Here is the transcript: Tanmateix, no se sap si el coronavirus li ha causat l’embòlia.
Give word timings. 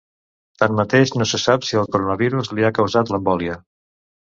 Tanmateix, 0.61 1.11
no 1.19 1.27
se 1.33 1.41
sap 1.43 1.67
si 1.69 1.79
el 1.83 1.87
coronavirus 1.97 2.51
li 2.59 2.67
ha 2.67 2.73
causat 2.81 3.15
l’embòlia. 3.15 3.63